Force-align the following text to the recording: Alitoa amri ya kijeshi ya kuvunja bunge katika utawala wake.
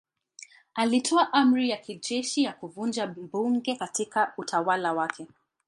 Alitoa 0.75 1.33
amri 1.33 1.69
ya 1.69 1.77
kijeshi 1.77 2.43
ya 2.43 2.53
kuvunja 2.53 3.07
bunge 3.07 3.75
katika 3.75 4.33
utawala 4.37 4.93
wake. 4.93 5.27